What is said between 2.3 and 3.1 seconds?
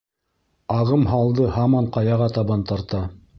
табан тарта.